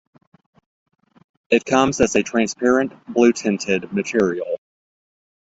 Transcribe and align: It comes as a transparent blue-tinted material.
It 1.51 1.63
comes 1.63 2.01
as 2.01 2.15
a 2.15 2.23
transparent 2.23 2.91
blue-tinted 3.13 3.93
material. 3.93 4.57